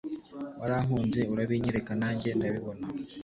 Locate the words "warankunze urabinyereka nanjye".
0.59-2.29